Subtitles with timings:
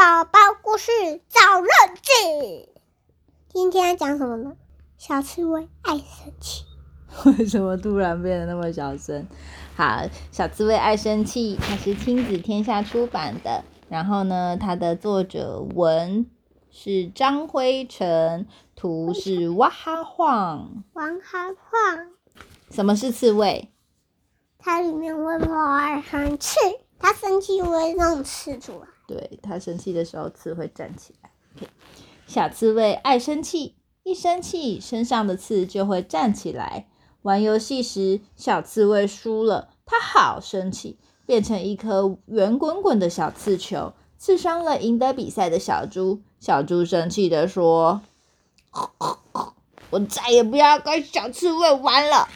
[0.00, 0.90] 宝宝故事
[1.28, 1.68] 找日
[2.00, 2.70] 记。
[3.50, 4.56] 今天要讲什么呢？
[4.96, 6.64] 小刺猬爱生气。
[7.26, 9.26] 为什么突然变得那么小声？
[9.76, 13.62] 好，小刺猬爱生气，它是亲子天下出版的。
[13.90, 16.24] 然后呢，它的作者文
[16.70, 20.82] 是张辉成，图是哇哈晃。
[20.94, 22.08] 哇哈晃。
[22.70, 23.70] 什么是刺猬？
[24.58, 26.56] 它里面会冒生气，
[26.98, 28.86] 它生气会弄刺出来。
[29.10, 31.30] 对，他生气的时候刺会站起来。
[32.28, 33.74] 小刺猬爱生气，
[34.04, 36.86] 一生气身上的刺就会站起来。
[37.22, 40.96] 玩游戏时，小刺猬输了，它好生气，
[41.26, 46.20] 变成一颗圆滚滚的小刺球，刺伤了赢得比赛的小猪。
[46.38, 48.00] 小猪生气的说
[49.90, 52.28] ：“我再也不要跟小刺猬玩了。”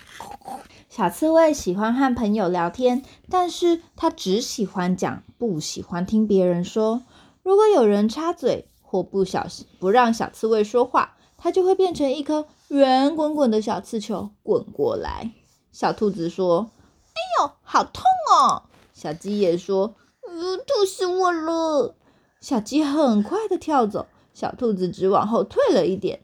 [0.91, 7.02] 小刺猬喜欢和朋友聊天，但是它只喜欢讲，不喜欢听别人说。
[7.42, 15.34] 如果有人插嘴或不小心不让小刺猬说话，它就会变成一颗圆滚滚的小刺球滚过来。
[15.70, 16.70] 小兔子说
[17.12, 18.62] ：“哎呦，好痛哦！”
[18.95, 19.95] 小鸡也说
[20.26, 21.95] ：“呃，痛死我了！”
[22.40, 26.20] 小鸡很快的跳走，小兔子只往后退了一点。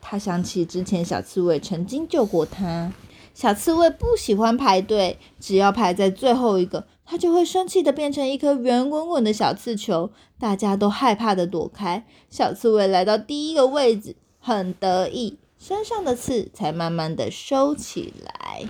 [0.00, 2.92] 他想起之前小刺猬曾经救过他。
[3.40, 12.06] 小刺猬不喜欢排队，只要排在最后一个，它就会生气的变成一颗圆滚滚的小刺球，大家都害怕的躲开。
[12.28, 18.68] 小刺猬来到第一个位置，很得意，身上的刺才慢慢的收起来。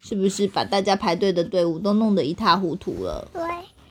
[0.00, 3.28] 是不是把大家排队的队伍都弄得一塌糊涂了？
[3.32, 3.40] 对，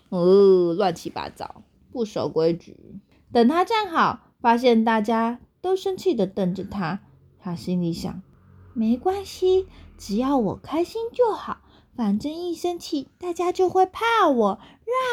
[0.09, 2.99] 哦，乱七八糟，不守规矩。
[3.31, 6.99] 等他站好，发现大家都生气的瞪着他，
[7.39, 8.21] 他心里想。
[8.77, 11.57] 没关系，只要我开心就好。
[11.95, 14.59] 反正一生气，大家就会怕我，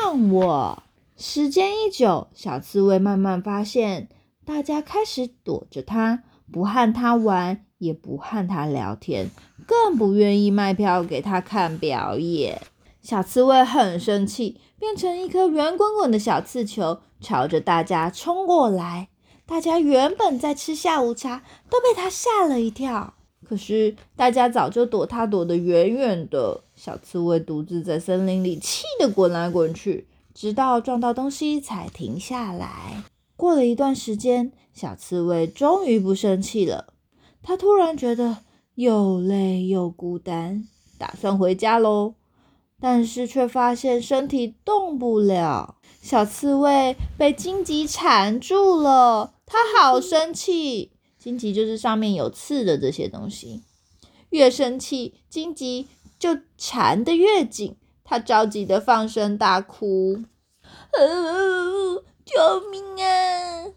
[0.03, 0.83] 让我。
[1.17, 4.09] 时间一久，小刺猬慢慢发现，
[4.45, 9.31] 大家开始躲着它，不和它玩，也不和它聊天，
[9.65, 12.61] 更不愿意卖票给它看表演。
[13.01, 19.09] 小刺猬很生气，变成一颗圆滚滚的小刺球，朝着大家冲过来。
[19.47, 23.15] 大家原本在吃下午茶，都被它吓了一跳。
[23.53, 33.03] 可是大家早就躲他躲得远远的，小刺猬独自在森林里气得滚来滚去，直到撞到东西才停下来。
[33.37, 36.95] 过了一段时间，小刺猬终于不生气了。
[37.43, 38.39] 它突然觉得
[38.77, 42.15] 又累又孤单，打算回家喽。
[42.81, 45.75] 但是却发现身体动不了。
[46.01, 50.93] 小刺猬被荆棘缠住了，它好生气。
[51.23, 53.63] 荆棘就是上面有刺的这些东西，
[54.31, 55.87] 越生气，荆棘
[56.19, 57.77] 就缠得越紧。
[58.03, 60.25] 他着急的放声大哭
[62.27, 63.71] ：“救命啊！”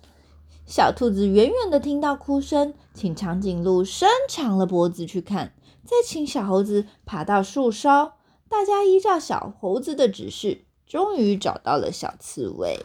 [0.66, 5.54] 小兔子远远的听到哭声，请长颈鹿伸长了脖子去看，
[5.86, 8.14] 再请小猴子爬到树梢。
[8.50, 12.80] 大家依照小猴子的指示，终于找到了小刺猬。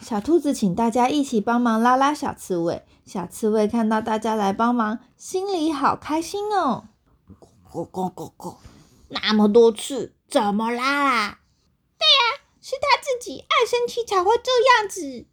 [0.00, 2.82] 小兔子请大家一起帮忙拉拉小刺猬。
[3.04, 6.84] 小刺猬看到大家来帮忙，心里好开心哦！
[7.70, 8.56] 咕咕咕咕，
[9.08, 11.40] 那么多次，怎么拉啦？
[11.98, 15.26] 对呀，是他自己爱生气才会这样子。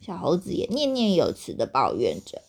[0.00, 2.42] 小猴子也念念有词的抱怨着。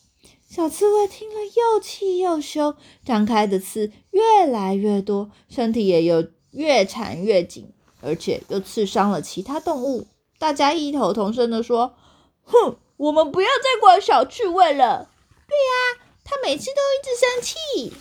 [0.50, 10.08] 小刺猬听了又气又羞，张开的刺越来越多，身体也有越缠越紧，而且又刺伤了其他动物。
[10.38, 11.96] 大家异口同声的说
[12.44, 15.10] ：“哼，我们不要再管小刺猬了。”
[15.48, 17.96] 对呀，他每次都一直生气，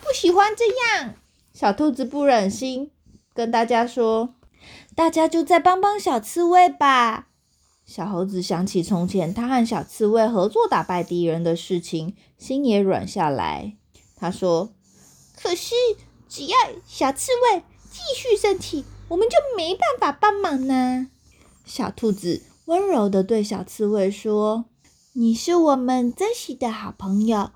[0.00, 1.14] 不喜欢这样。
[1.52, 2.92] 小兔子不忍心，
[3.34, 4.34] 跟大家说
[4.94, 7.28] ：“大家就再帮帮小刺猬吧。”
[7.84, 13.76] 小猴子想起从前他和小刺猬合作打败敌人的事情，心也软下来。
[14.16, 14.72] 他说
[15.36, 15.74] ：“可是
[16.28, 21.08] 只要小刺猬继续生气，我们就没办法帮忙呢。”
[21.66, 24.64] 小兔子温柔的对小刺猬说
[25.12, 27.50] ：“你是我们珍惜的好朋友，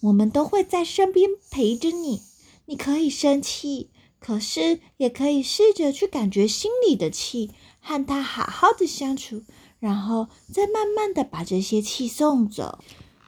[0.00, 2.22] 我们都会在身边陪着你。
[2.66, 9.44] 你可以生气，可是也可以试着去感觉心里的气，和它好好的相处，
[9.78, 12.80] 然后再慢慢的把这些气送走。”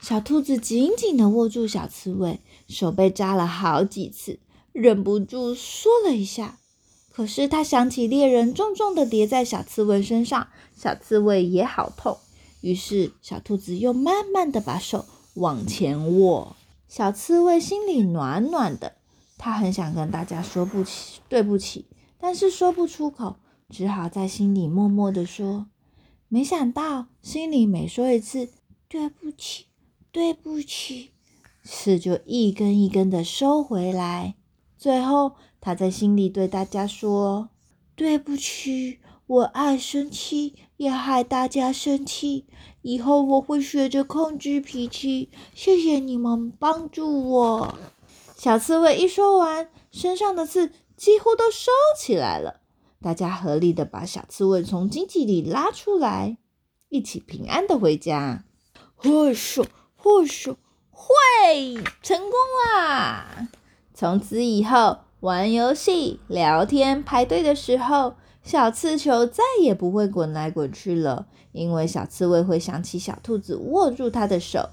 [0.03, 4.41] 小兔子紧紧的握住小刺猬，手被扎了好几次，
[4.73, 6.59] 忍不住缩了一下。
[7.13, 12.17] 可是他想起猎人重重的叠在小刺猬身上，小刺猬也好痛。
[12.63, 15.05] 于是小兔子又慢慢的把手
[15.35, 16.57] 往前握，
[16.89, 18.95] 小刺猬心里暖暖的。
[19.37, 21.85] 他很想跟大家说不起，对不起，
[22.19, 23.37] 但是说不出口，
[23.69, 25.67] 只好在心里默默的说
[26.29, 28.49] ：“没想到心里每说一次
[28.89, 29.67] “对不起，
[30.13, 31.11] 对不起”，
[31.65, 34.37] 刺就一根一根的收回来。
[34.83, 37.51] 最后，他在心里对大家说
[37.95, 38.99] ：“对不起，
[39.29, 42.47] 我爱生气，也害大家生气。
[42.81, 45.31] 以后我会学着控制脾气。
[45.55, 47.79] 谢谢你们帮助我。”
[48.37, 52.63] 小刺猬一说完，身上的刺几乎都收起来了。
[53.01, 56.39] 大家合力的把小刺猬从荆棘里拉出来，
[56.89, 58.43] 一起平安的回家。
[58.97, 59.63] 或许，
[59.95, 60.51] 或许
[60.91, 61.07] 会
[62.03, 62.33] 成功
[62.67, 63.49] 啦！
[64.03, 74.71] 从此以后，玩游戏、聊天、排队的时候，小刺球再也不会滚来滚去了，因为小刺猬会想起小兔子握住它的手，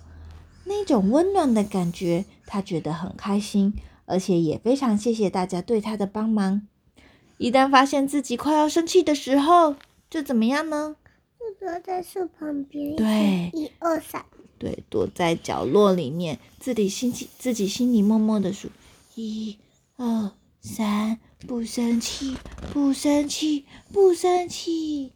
[0.66, 3.76] 那种温暖的感觉，它觉得很开心，
[4.08, 6.64] 而且也非常谢谢大家对它的帮忙。
[7.38, 9.76] 一旦发现自己快要生气的时候，
[10.10, 10.96] 就怎么样呢？
[11.40, 14.26] 就躲在树旁边，对，一二三，
[14.58, 18.70] 对，躲在角落里面，自己心气，自己心里默默的数。
[19.20, 19.60] 一、
[19.98, 20.32] 二、
[20.62, 22.38] 三，不生气，
[22.74, 25.14] 不生气，不生气。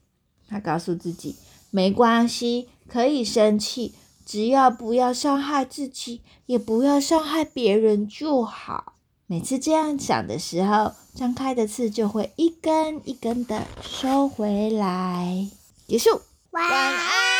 [0.48, 1.36] 他告诉自己，
[1.72, 3.96] 没关系，可以生气，
[4.26, 8.94] 只要不要伤害自己，也不要伤害别人就好。
[9.26, 15.48] 每次这样想的时候，张开的刺就会一根一根的收回来。
[15.88, 16.22] 结束，
[16.52, 17.33] 晚安。